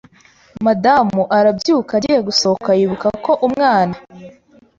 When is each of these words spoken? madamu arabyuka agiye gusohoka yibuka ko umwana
madamu 0.65 1.21
arabyuka 1.37 1.91
agiye 1.97 2.19
gusohoka 2.27 2.69
yibuka 2.79 3.07
ko 3.25 3.31
umwana 3.47 3.95